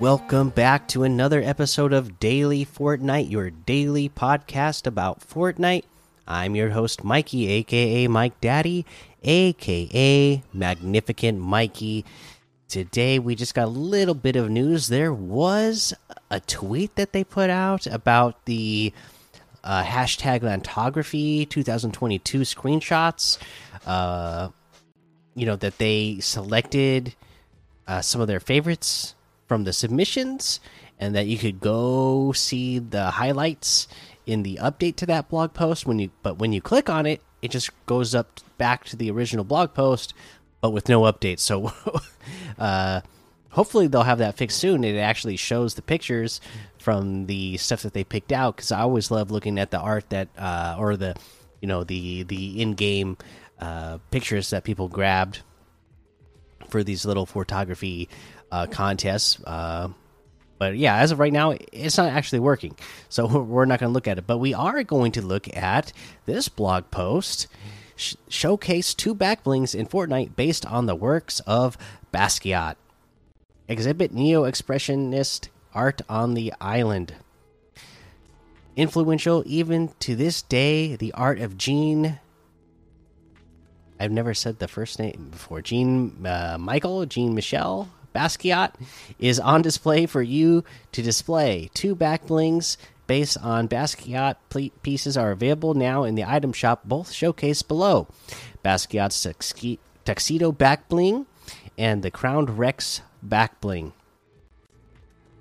[0.00, 5.82] Welcome back to another episode of Daily Fortnite, your daily podcast about Fortnite.
[6.24, 8.86] I'm your host, Mikey, aka Mike Daddy,
[9.24, 12.04] aka Magnificent Mikey.
[12.68, 14.86] Today, we just got a little bit of news.
[14.86, 15.92] There was
[16.30, 18.92] a tweet that they put out about the
[19.64, 23.36] uh, hashtag Lantography 2022 screenshots.
[23.84, 24.50] Uh,
[25.34, 27.16] you know, that they selected
[27.88, 29.16] uh, some of their favorites
[29.48, 30.60] from the submissions
[31.00, 33.88] and that you could go see the highlights
[34.26, 37.20] in the update to that blog post when you but when you click on it
[37.42, 40.14] it just goes up back to the original blog post
[40.60, 41.72] but with no updates so
[42.58, 43.00] uh
[43.50, 44.84] hopefully they'll have that fixed soon.
[44.84, 46.40] It actually shows the pictures
[46.78, 50.08] from the stuff that they picked out because i always love looking at the art
[50.10, 51.14] that uh or the
[51.60, 53.16] you know the the in-game
[53.58, 55.42] uh pictures that people grabbed
[56.68, 58.08] for these little photography
[58.50, 59.42] uh, contests.
[59.44, 59.88] Uh,
[60.58, 62.76] but yeah, as of right now, it's not actually working.
[63.08, 64.26] So we're not going to look at it.
[64.26, 65.92] But we are going to look at
[66.26, 67.46] this blog post
[67.96, 71.78] sh showcase two backblings in Fortnite based on the works of
[72.12, 72.76] Basquiat.
[73.68, 77.14] Exhibit neo expressionist art on the island.
[78.76, 82.20] Influential even to this day, the art of Jean
[84.00, 85.60] I've never said the first name before.
[85.60, 88.74] Jean uh, Michael, Jean Michel Basquiat
[89.18, 91.70] is on display for you to display.
[91.74, 94.36] Two back blings based on Basquiat
[94.82, 98.06] pieces are available now in the item shop, both showcased below.
[98.64, 99.26] Basquiat's
[100.04, 101.26] tuxedo back bling
[101.76, 103.92] and the Crowned Rex back bling.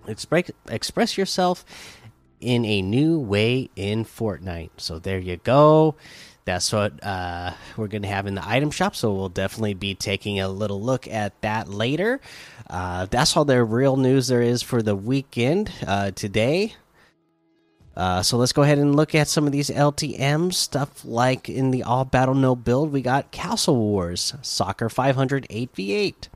[0.07, 1.65] Express yourself
[2.39, 4.69] in a new way in Fortnite.
[4.77, 5.95] So there you go
[6.47, 8.95] that's what uh, we're going to have in the item shop.
[8.95, 12.21] So we'll definitely be taking a little look at that later.
[12.69, 16.73] Uh, that's all the real news there is for the weekend uh, today.
[17.97, 21.03] Uh, so let's go ahead and look at some of these LTM stuff.
[21.03, 26.29] Like in the all battle no build, we got Castle Wars, Soccer 500 8v8,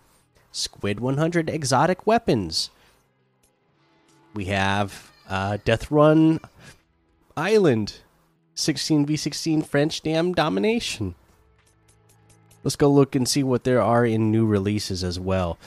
[0.52, 2.70] Squid 100 exotic weapons.
[4.34, 6.42] We have uh, Death Run
[7.38, 8.02] Island
[8.62, 11.16] 16v16 French Dam Domination.
[12.64, 15.58] Let's go look and see what there are in new releases as well.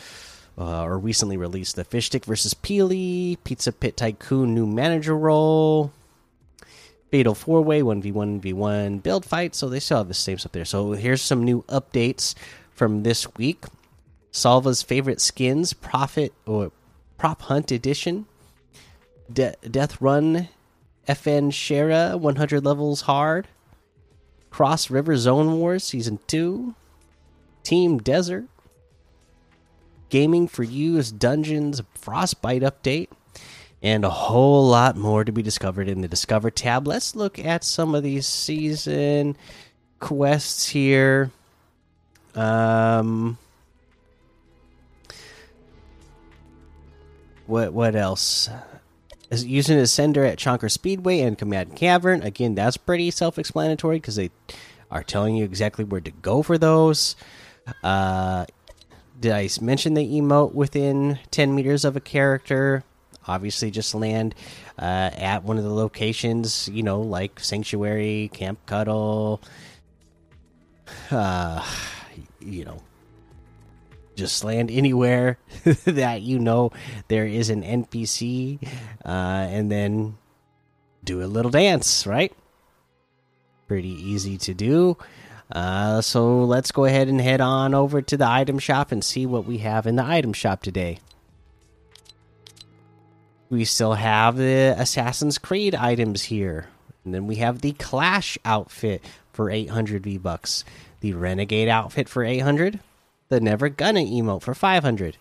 [0.57, 5.93] Uh, or recently released the Fish Stick versus Peely, Pizza Pit Tycoon new manager role,
[7.11, 9.57] Fatal Four Way 1v1 v1 build fight.
[9.57, 10.65] So they still have the same stuff there.
[10.65, 12.37] So here's some new updates
[12.73, 13.65] from this week.
[14.31, 16.71] Salva's favorite skins, Profit or
[17.19, 18.27] Prop Hunt Edition,
[19.33, 20.49] De Death Run
[21.09, 23.49] FN Shera 100 levels hard.
[24.51, 26.75] Cross River Zone Wars Season 2.
[27.63, 28.45] Team Desert.
[30.11, 33.09] Gaming for Use Dungeons Frostbite Update.
[33.83, 36.87] And a whole lot more to be discovered in the Discover tab.
[36.87, 39.37] Let's look at some of these season
[39.99, 41.31] quests here.
[42.35, 43.39] Um.
[47.47, 48.49] What what else?
[49.43, 52.23] Using a sender at Chonker Speedway and Command Cavern.
[52.23, 54.31] Again, that's pretty self explanatory because they
[54.91, 57.17] are telling you exactly where to go for those.
[57.83, 58.47] Uh,
[59.19, 62.85] did I mention the emote within 10 meters of a character?
[63.27, 64.35] Obviously, just land
[64.79, 69.41] uh, at one of the locations, you know, like Sanctuary, Camp Cuddle,
[71.11, 71.67] uh,
[72.41, 72.83] you know,
[74.17, 75.39] just land anywhere
[75.85, 76.73] that you know
[77.09, 78.67] there is an NPC,
[79.05, 80.17] uh, and then
[81.05, 82.33] do a little dance, right?
[83.67, 84.97] Pretty easy to do.
[85.53, 89.27] Uh, so let's go ahead and head on over to the item shop and see
[89.27, 90.99] what we have in the item shop today.
[93.51, 96.69] We still have the Assassin's Creed items here.
[97.05, 100.65] And then we have the Clash outfit for 800 V bucks,
[101.01, 102.81] the Renegade outfit for 800,
[103.35, 105.17] the Never Gonna emote for 500,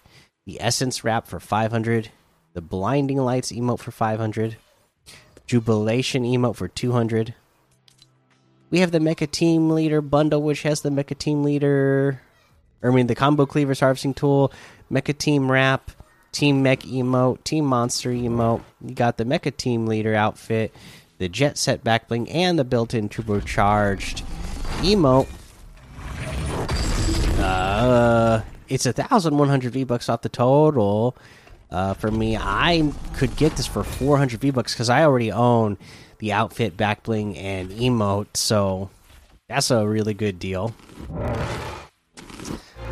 [0.46, 2.12] the Essence Wrap for 500,
[2.54, 4.56] the Blinding Lights emote for 500,
[5.48, 7.34] Jubilation emote for 200.
[8.70, 12.22] We have the Mecha Team Leader bundle, which has the Mecha Team Leader,
[12.84, 14.54] I mean the Combo Cleavers Harvesting Tool,
[14.92, 15.90] Mecha Team Wrap,
[16.32, 18.62] Team Mech emote, Team Monster emote.
[18.80, 20.72] You got the Mecha Team Leader outfit,
[21.18, 24.22] the Jet Set Backbling, and the built-in turbocharged
[24.84, 25.28] emote
[27.44, 31.16] uh, it's a thousand one hundred V bucks off the total.
[31.70, 35.32] Uh, for me, I could get this for four hundred V bucks because I already
[35.32, 35.78] own
[36.20, 38.38] the outfit, back bling, and emote.
[38.38, 38.90] So
[39.50, 40.74] that's a really good deal.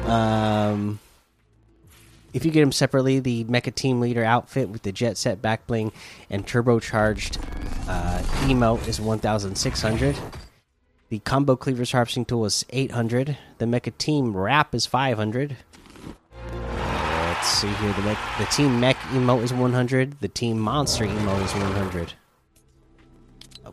[0.06, 1.00] Um,
[2.34, 5.68] if you get them separately, the Mecha Team Leader outfit with the Jet Set back
[5.68, 5.92] bling
[6.30, 7.38] and turbocharged
[7.88, 10.18] uh, emote is 1,600.
[11.12, 13.38] The Combo Cleaver's Harvesting Tool is 800.
[13.58, 15.58] The Mecha Team Wrap is 500.
[16.54, 17.92] Let's see here.
[17.92, 20.22] The, the Team Mech emote is 100.
[20.22, 22.14] The Team Monster emote is 100.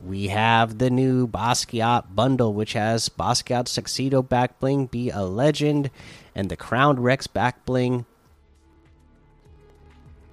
[0.04, 5.92] We have the new Basquiat bundle, which has Basquiat's Tuxedo back bling, Be a Legend,
[6.34, 8.04] and the Crowned Rex back bling.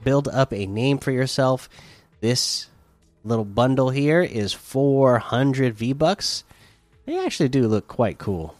[0.03, 1.69] Build up a name for yourself.
[2.19, 2.65] This
[3.23, 6.43] little bundle here is 400 V bucks.
[7.05, 8.55] They actually do look quite cool.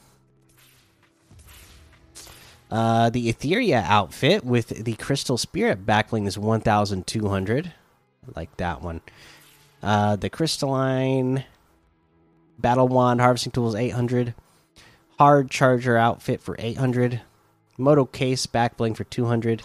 [2.70, 7.68] Uh, the Etheria outfit with the Crystal Spirit backbling is 1,200.
[7.68, 7.72] I
[8.36, 9.02] like that one.
[9.82, 11.46] Uh, the Crystalline
[12.58, 14.34] Battle Wand Harvesting Tools 800.
[15.20, 17.22] Hard Charger outfit for 800.
[17.78, 19.62] Moto Case backbling for 200.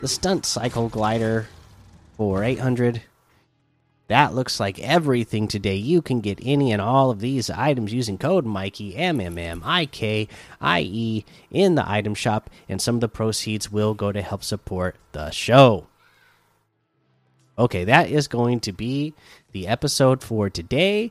[0.00, 1.46] The Stunt Cycle Glider
[2.16, 3.02] for 800.
[4.12, 5.76] That looks like everything today.
[5.76, 9.62] You can get any and all of these items using code Mikey M M M
[9.64, 10.28] I K
[10.60, 14.44] I E in the item shop, and some of the proceeds will go to help
[14.44, 15.86] support the show.
[17.58, 19.14] Okay, that is going to be
[19.52, 21.10] the episode for today.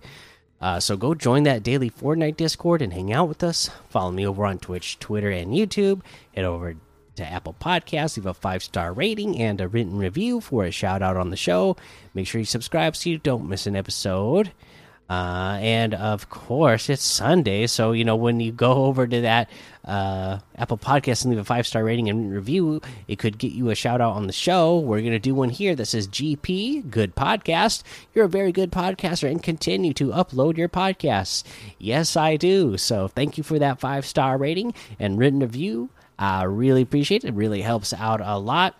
[0.61, 3.71] Uh, so go join that daily Fortnite Discord and hang out with us.
[3.89, 6.01] Follow me over on Twitch, Twitter, and YouTube.
[6.35, 6.75] Head over
[7.21, 11.01] to Apple Podcasts, leave a five star rating and a written review for a shout
[11.01, 11.77] out on the show.
[12.13, 14.51] Make sure you subscribe so you don't miss an episode.
[15.07, 19.49] Uh, and of course, it's Sunday, so you know when you go over to that
[19.83, 23.69] uh, Apple Podcast and leave a five star rating and review, it could get you
[23.69, 24.79] a shout out on the show.
[24.79, 27.83] We're gonna do one here that says GP, good podcast.
[28.15, 31.43] You're a very good podcaster and continue to upload your podcasts.
[31.77, 32.77] Yes, I do.
[32.77, 35.89] So thank you for that five star rating and written review.
[36.21, 37.29] I really appreciate it.
[37.29, 38.75] It really helps out a lot.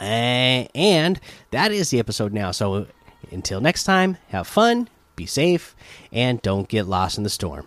[0.00, 1.18] Eh, and
[1.52, 2.50] that is the episode now.
[2.50, 2.86] So
[3.30, 5.74] until next time, have fun be safe,
[6.12, 7.66] and don't get lost in the storm.